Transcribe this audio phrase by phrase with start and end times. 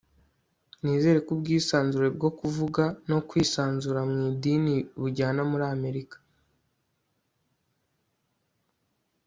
[0.81, 6.17] nizera ko ubwisanzure bwo kuvuga no kwisanzura mu idini bujyana muri amerika